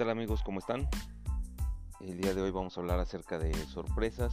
[0.00, 0.42] tal amigos?
[0.42, 0.88] ¿Cómo están?
[2.00, 4.32] El día de hoy vamos a hablar acerca de sorpresas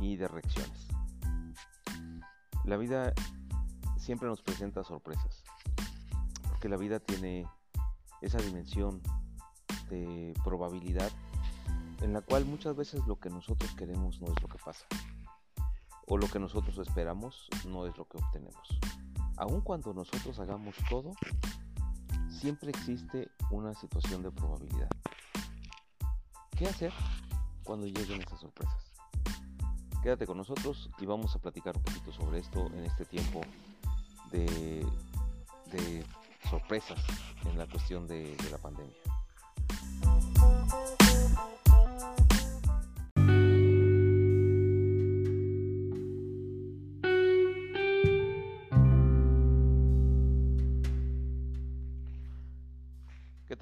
[0.00, 0.88] y de reacciones.
[2.64, 3.12] La vida
[3.96, 5.44] siempre nos presenta sorpresas,
[6.48, 7.46] porque la vida tiene
[8.20, 9.00] esa dimensión
[9.90, 11.12] de probabilidad
[12.00, 14.84] en la cual muchas veces lo que nosotros queremos no es lo que pasa,
[16.08, 18.80] o lo que nosotros esperamos no es lo que obtenemos.
[19.36, 21.12] Aun cuando nosotros hagamos todo,
[22.42, 24.88] siempre existe una situación de probabilidad.
[26.50, 26.92] ¿Qué hacer
[27.62, 28.92] cuando lleguen esas sorpresas?
[30.02, 33.42] Quédate con nosotros y vamos a platicar un poquito sobre esto en este tiempo
[34.32, 34.84] de,
[36.50, 36.98] sorpresas
[37.44, 39.11] en la cuestión de la pandemia.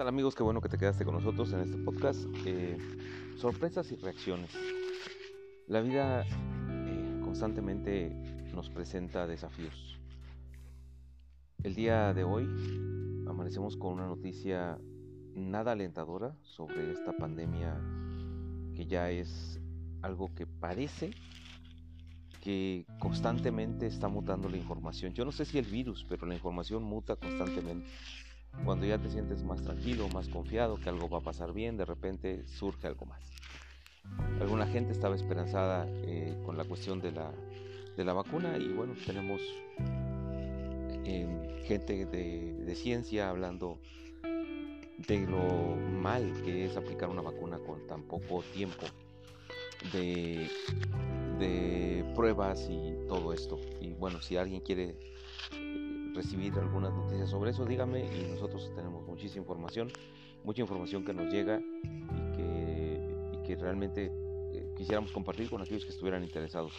[0.07, 0.35] Amigos?
[0.35, 2.25] Qué bueno que te quedaste con nosotros en este podcast.
[2.47, 2.77] Eh,
[3.37, 4.51] sorpresas y reacciones.
[5.67, 8.11] La vida eh, constantemente
[8.55, 9.99] nos presenta desafíos.
[11.63, 12.45] El día de hoy
[13.29, 14.79] amanecemos con una noticia
[15.35, 17.77] nada alentadora sobre esta pandemia
[18.75, 19.61] que ya es
[20.03, 21.11] algo que parece
[22.41, 25.13] que constantemente está mutando la información.
[25.13, 27.87] Yo no sé si el virus, pero la información muta constantemente.
[28.65, 31.85] Cuando ya te sientes más tranquilo, más confiado, que algo va a pasar bien, de
[31.85, 33.31] repente surge algo más.
[34.41, 37.33] Alguna gente estaba esperanzada eh, con la cuestión de la,
[37.97, 39.41] de la, vacuna y bueno, tenemos
[41.05, 43.79] eh, gente de, de, ciencia hablando
[45.07, 48.87] de lo mal que es aplicar una vacuna con tan poco tiempo
[49.93, 50.49] de,
[51.39, 53.59] de pruebas y todo esto.
[53.81, 54.97] Y bueno, si alguien quiere
[56.15, 59.91] recibir algunas noticias sobre eso, dígame y nosotros tenemos muchísima información,
[60.45, 64.13] mucha información que nos llega y que, realmente
[64.53, 66.73] eh, quisiéramos compartir con aquellos que estuvieran interesados.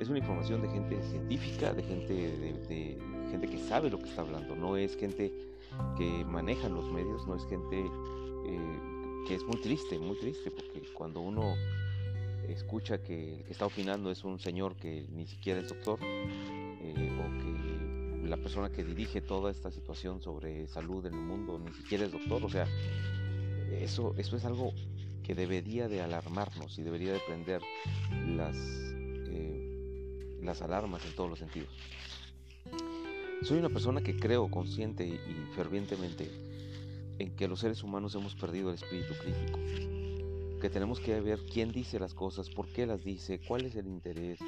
[0.00, 2.98] Es una información de gente científica, de gente, de,
[3.30, 5.32] gente que sabe lo que está hablando, no es gente
[5.96, 7.84] que maneja los medios, no es gente
[8.46, 8.80] eh,
[9.28, 11.54] que es muy triste, muy triste, porque cuando uno
[12.48, 17.20] escucha que el que está opinando es un señor que ni siquiera es doctor eh,
[17.20, 17.71] o que
[18.22, 22.12] la persona que dirige toda esta situación sobre salud en el mundo ni siquiera es
[22.12, 22.66] doctor, o sea,
[23.72, 24.72] eso, eso es algo
[25.22, 27.60] que debería de alarmarnos y debería de prender
[28.36, 31.68] las, eh, las alarmas en todos los sentidos.
[33.42, 35.18] Soy una persona que creo consciente y,
[35.56, 36.30] fervientemente
[37.18, 39.58] en que los seres humanos hemos perdido el espíritu crítico,
[40.60, 43.86] que tenemos que ver quién dice las cosas, por qué las dice, cuál es el
[43.86, 44.38] interés,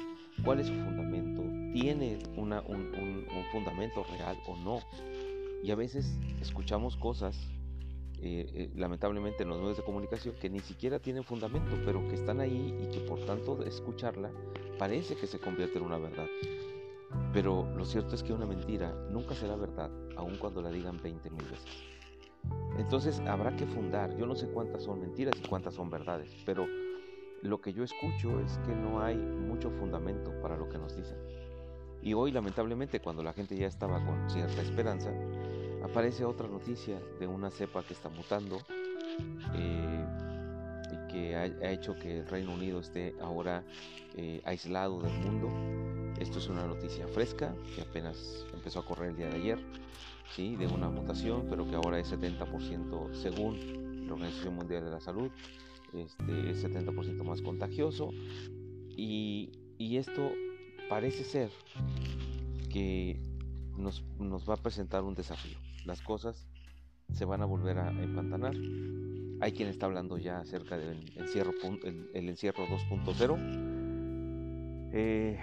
[0.43, 1.43] cuál es su fundamento,
[1.75, 4.79] tiene un, fundamento real o no.
[5.61, 7.37] Y a veces escuchamos cosas,
[8.21, 12.15] eh, eh, lamentablemente en los medios de comunicación, que ni siquiera tienen fundamento, pero que
[12.15, 14.31] están ahí y que por tanto escucharla
[14.79, 16.27] parece que se convierte en una verdad.
[17.33, 21.29] Pero lo cierto es que una mentira nunca será verdad, aun cuando la digan 20
[21.29, 21.65] mil veces.
[22.77, 26.65] Entonces habrá que fundar, yo no sé cuántas son mentiras y cuántas son verdades, pero
[27.41, 31.34] lo que yo escucho es que no hay mucho fundamento para lo que nos dicen.
[32.05, 35.11] Y hoy lamentablemente cuando la gente ya estaba con cierta esperanza,
[35.83, 38.59] aparece otra noticia de una cepa que está mutando
[39.55, 40.05] eh,
[40.91, 43.63] y que ha, hecho que el Reino Unido esté ahora
[44.15, 45.49] eh, aislado del mundo.
[46.19, 49.59] Esto es una noticia fresca que apenas empezó a correr el día de ayer,
[50.35, 50.55] ¿sí?
[50.57, 55.31] de una mutación, pero que ahora es 70% según la Organización Mundial de la Salud
[55.91, 58.11] este, es 70% más contagioso
[58.95, 59.49] y,
[59.97, 60.31] esto
[60.89, 61.49] parece ser
[62.71, 63.19] que
[63.77, 64.03] nos,
[64.49, 65.57] va a presentar un desafío.
[65.85, 66.47] Las cosas
[67.13, 68.55] se van a volver a empantanar.
[69.41, 71.51] Hay quien está hablando ya acerca del encierro,
[72.13, 74.89] el encierro 2.0.
[74.93, 75.39] Eh,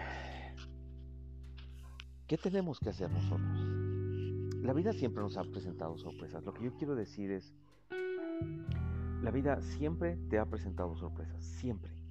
[2.26, 3.60] ¿Qué tenemos que hacer nosotros?
[4.62, 6.44] La vida siempre nos ha presentado sorpresas.
[6.44, 7.52] Lo que yo quiero decir es,
[9.22, 12.01] la vida siempre te ha presentado sorpresas, siempre.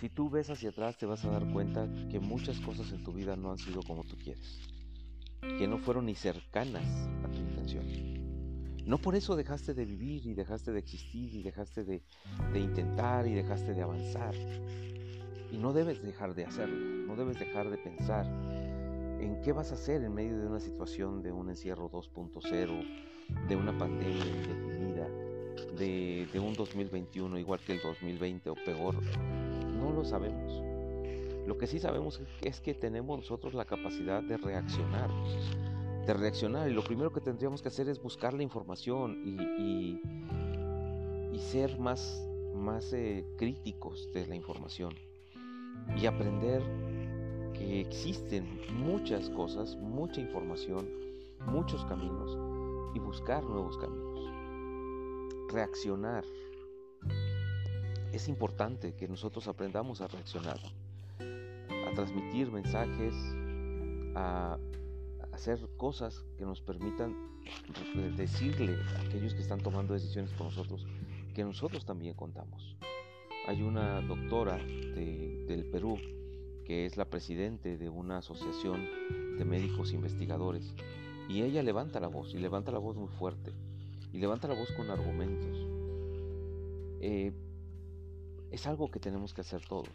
[0.00, 3.12] Si tú ves hacia atrás te vas a dar cuenta que muchas cosas en tu
[3.12, 4.58] vida no han sido como tú quieres,
[5.42, 6.86] que no fueron ni cercanas
[7.22, 8.10] a tu intención.
[8.86, 12.02] No por eso dejaste de vivir y dejaste de existir y dejaste de,
[12.54, 14.34] intentar y dejaste de avanzar.
[15.52, 18.24] Y no debes dejar de hacerlo, no debes dejar de pensar
[19.20, 23.54] en qué vas a hacer en medio de una situación de un encierro 2.0, de
[23.54, 25.08] una pandemia indefinida,
[25.76, 28.96] de, un 2021 igual que el 2020 o peor,
[29.92, 30.62] lo sabemos.
[31.46, 35.10] Lo que sí sabemos es que tenemos nosotros la capacidad de reaccionar,
[36.06, 36.70] de reaccionar.
[36.70, 40.00] Y lo primero que tendríamos que hacer es buscar la información y,
[41.34, 42.22] y, ser más,
[42.54, 44.94] más eh, críticos de la información
[45.96, 46.62] y aprender
[47.54, 50.88] que existen muchas cosas, mucha información,
[51.46, 52.36] muchos caminos
[52.94, 54.20] y buscar nuevos caminos.
[55.50, 56.24] Reaccionar.
[58.12, 60.58] Es importante que nosotros aprendamos a reaccionar,
[61.18, 63.14] a transmitir mensajes,
[64.16, 64.58] a
[65.32, 67.14] hacer cosas que nos permitan
[68.16, 70.86] decirle a aquellos que están tomando decisiones por nosotros
[71.34, 72.76] que nosotros también contamos.
[73.46, 75.98] Hay una doctora del Perú
[76.64, 78.86] que es la presidente de una asociación
[79.38, 80.74] de médicos investigadores
[81.28, 83.52] y ella levanta la voz y levanta la voz muy fuerte
[84.12, 85.56] y levanta la voz con argumentos.
[87.00, 87.32] Eh,
[88.50, 89.88] es algo que tenemos que hacer todos,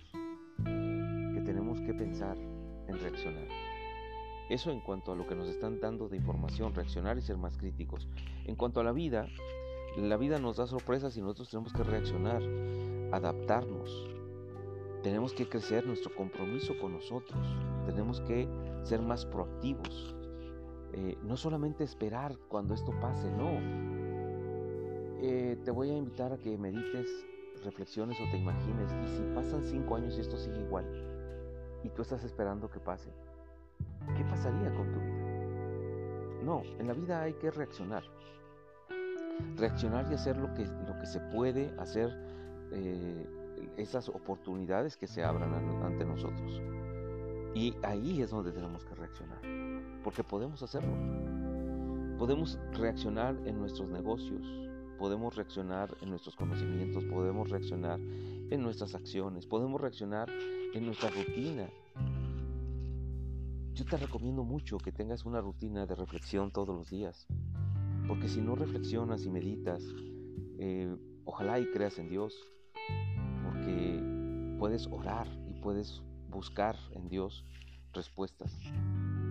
[0.63, 3.47] que tenemos que pensar en reaccionar.
[4.49, 7.57] Eso en cuanto a lo que nos están dando de información, reaccionar y ser más
[7.57, 8.07] críticos.
[8.45, 9.27] En cuanto a la vida,
[9.97, 12.43] la vida nos da sorpresas y nosotros tenemos que reaccionar,
[13.11, 14.07] adaptarnos.
[15.01, 17.47] Tenemos que crecer nuestro compromiso con nosotros.
[17.85, 18.47] Tenemos que
[18.83, 20.15] ser más proactivos.
[20.93, 23.51] Eh, no solamente esperar cuando esto pase, no.
[25.21, 27.07] Eh, te voy a invitar a que medites,
[27.63, 28.91] reflexiones o te imagines.
[29.03, 30.85] Y si pasan cinco años y esto sigue igual,
[31.83, 33.09] y tú estás esperando que pase,
[34.17, 36.43] ¿qué pasaría con tu vida?
[36.43, 38.03] No, en la vida hay que reaccionar.
[39.57, 42.09] Reaccionar y hacer lo que, lo que se puede hacer,
[42.71, 43.27] eh,
[43.77, 46.61] esas oportunidades que se abran ante nosotros.
[47.53, 49.39] Y ahí es donde tenemos que reaccionar,
[50.03, 50.93] porque podemos hacerlo.
[52.17, 54.41] Podemos reaccionar en nuestros negocios,
[54.97, 60.29] podemos reaccionar en nuestros conocimientos, podemos reaccionar en nuestras acciones, podemos reaccionar
[60.73, 61.69] en nuestra rutina,
[63.75, 67.27] yo te recomiendo mucho que tengas una rutina de reflexión todos los días,
[68.07, 69.83] porque si no reflexionas y meditas,
[70.57, 70.95] eh,
[71.25, 72.33] ojalá y creas en Dios,
[73.43, 77.45] porque puedes orar y puedes buscar en Dios
[77.91, 78.57] respuestas.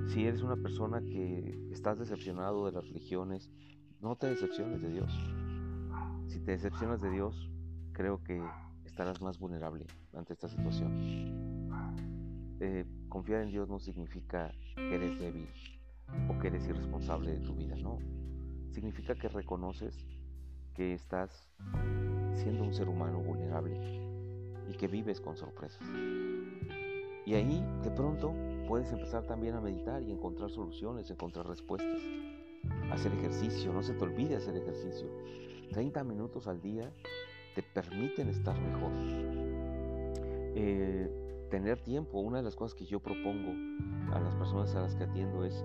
[0.08, 3.50] Si eres una persona que estás decepcionado de las religiones,
[4.02, 5.10] no te decepciones de Dios.
[6.34, 7.48] Si te decepcionas de Dios,
[7.92, 8.42] creo que
[8.84, 11.68] estarás más vulnerable ante esta situación.
[12.58, 15.48] Eh, confiar en Dios no significa que eres débil
[16.28, 18.00] o que eres irresponsable de tu vida, no.
[18.72, 20.04] Significa que reconoces
[20.74, 21.48] que estás
[22.34, 23.78] siendo un ser humano vulnerable
[24.68, 25.86] y que vives con sorpresas.
[27.24, 28.34] Y ahí de pronto
[28.66, 32.00] puedes empezar también a meditar y encontrar soluciones, encontrar respuestas.
[32.90, 35.08] Hacer ejercicio, no se te olvide hacer ejercicio.
[35.72, 36.92] 30 minutos al día
[37.54, 38.92] te permiten estar mejor.
[40.54, 41.10] Eh,
[41.50, 42.20] tener tiempo.
[42.20, 43.52] Una de las cosas que yo propongo
[44.12, 45.64] a las personas a las que atiendo es,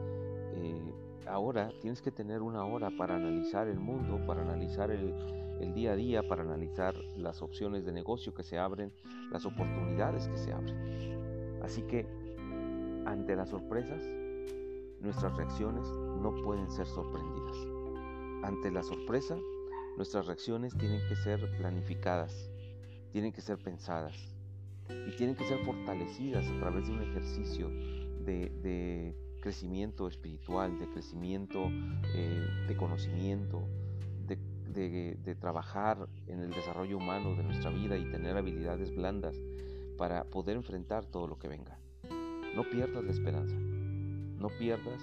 [0.56, 0.94] eh,
[1.28, 5.14] ahora tienes que tener una hora para analizar el mundo, para analizar el,
[5.60, 8.92] el día a día, para analizar las opciones de negocio que se abren,
[9.32, 11.60] las oportunidades que se abren.
[11.64, 12.06] Así que
[13.06, 14.04] ante las sorpresas,
[15.02, 15.86] nuestras reacciones
[16.20, 17.58] no pueden ser sorprendidas.
[18.44, 19.38] Ante la sorpresa,
[19.98, 22.50] nuestras reacciones tienen que ser planificadas,
[23.12, 24.16] tienen que ser pensadas,
[25.08, 31.70] y tienen que ser fortalecidas a través de un ejercicio de, crecimiento espiritual, de crecimiento
[32.14, 33.62] eh, de conocimiento,
[34.28, 39.36] de, de, trabajar en el desarrollo humano de nuestra vida y tener habilidades blandas
[39.98, 41.80] para poder enfrentar todo lo que venga.
[42.54, 45.02] No pierdas la esperanza, no pierdas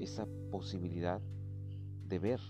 [0.00, 1.20] esa posibilidad
[2.06, 2.40] de ver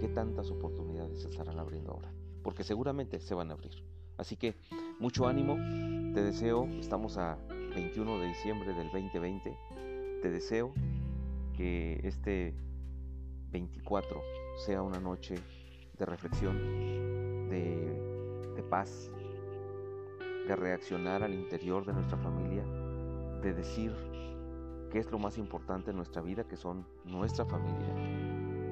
[0.00, 3.84] qué tantas oportunidades se estarán abriendo ahora, porque seguramente se van a abrir.
[4.16, 4.56] Así que
[4.98, 5.56] mucho ánimo,
[6.14, 7.38] te deseo, estamos a
[7.74, 9.56] 21 de diciembre del 2020,
[10.22, 10.72] te deseo
[11.56, 12.54] que este
[13.50, 14.20] 24
[14.64, 15.34] sea una noche
[15.98, 19.10] de reflexión, de, de paz,
[20.46, 22.64] de reaccionar al interior de nuestra familia,
[23.42, 23.92] de decir
[24.92, 27.94] qué es lo más importante en nuestra vida, que son nuestra familia,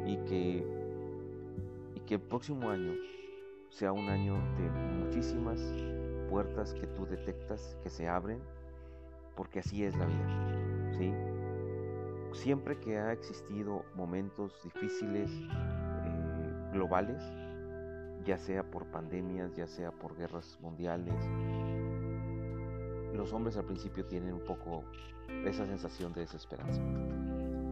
[0.06, 0.66] y que,
[1.94, 2.92] y que el próximo año
[3.70, 4.68] sea un año de
[5.02, 5.58] muchísimas
[6.28, 8.38] puertas que tú detectas que se abren,
[9.34, 10.92] porque así es la vida.
[10.98, 11.10] ¿sí?
[12.32, 17.22] Siempre que ha existido momentos difíciles eh, globales,
[18.26, 21.14] ya sea por pandemias, ya sea por guerras mundiales,
[23.14, 24.84] los hombres al principio tienen un poco
[25.44, 26.82] esa sensación de desesperanza,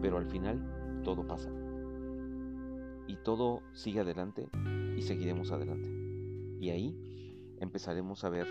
[0.01, 1.51] pero al final todo pasa
[3.07, 4.49] y todo sigue adelante
[4.97, 5.91] y seguiremos adelante.
[6.61, 8.47] Y ahí empezaremos a ver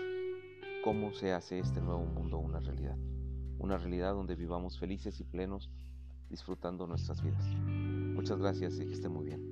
[0.82, 2.96] cómo se hace este nuevo mundo una realidad.
[3.58, 5.70] Una realidad donde vivamos felices y plenos
[6.28, 7.44] disfrutando nuestras vidas.
[7.44, 9.47] Muchas gracias y que esté muy bien.